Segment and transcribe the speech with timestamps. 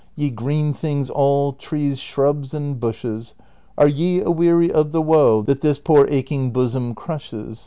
[0.15, 3.35] Ye green things all, trees, shrubs, and bushes,
[3.77, 7.59] Are ye aweary of the woe That this jjoor aching bosom crushes